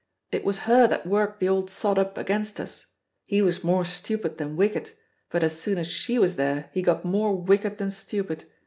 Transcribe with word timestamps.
It 0.31 0.43
was 0.43 0.57
her 0.65 0.87
that 0.87 1.05
worked 1.05 1.39
the 1.39 1.47
old 1.47 1.69
sod 1.69 1.99
up 1.99 2.17
against 2.17 2.59
us. 2.59 2.87
He 3.23 3.43
was 3.43 3.63
more 3.63 3.85
stupid 3.85 4.39
than 4.39 4.55
wicked, 4.55 4.93
but 5.29 5.43
as 5.43 5.61
soon 5.61 5.77
as 5.77 5.85
she 5.85 6.17
was 6.17 6.37
there 6.37 6.71
he 6.73 6.81
got 6.81 7.05
more 7.05 7.35
wicked 7.35 7.77
than 7.77 7.91
stupid. 7.91 8.45